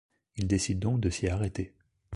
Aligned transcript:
Il 0.35 0.47
décide 0.47 0.79
donc 0.79 0.99
de 0.99 1.11
s'y 1.11 1.27
arrêter. 1.27 1.75